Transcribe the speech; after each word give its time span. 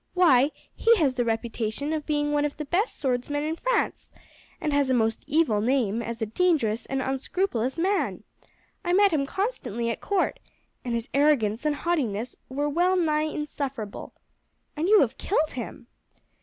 "Why, 0.15 0.49
he 0.75 0.95
has 0.97 1.13
the 1.13 1.23
reputation 1.23 1.93
of 1.93 2.07
being 2.07 2.31
one 2.31 2.43
of 2.43 2.57
the 2.57 2.65
best 2.65 2.99
swordsmen 2.99 3.43
in 3.43 3.55
France, 3.55 4.11
and 4.59 4.73
has 4.73 4.89
a 4.89 4.95
most 4.95 5.23
evil 5.27 5.61
name 5.61 6.01
as 6.01 6.19
a 6.19 6.25
dangerous 6.25 6.87
and 6.87 7.03
unscrupulous 7.03 7.77
man. 7.77 8.23
I 8.83 8.93
met 8.93 9.13
him 9.13 9.27
constantly 9.27 9.91
at 9.91 10.01
court, 10.01 10.39
and 10.83 10.95
his 10.95 11.07
arrogance 11.13 11.67
and 11.67 11.75
haughtiness 11.75 12.35
were 12.49 12.67
well 12.67 12.95
nigh 12.95 13.27
insufferable. 13.29 14.15
And 14.75 14.89
you 14.89 15.01
have 15.01 15.19
killed 15.19 15.51
him?" 15.51 15.85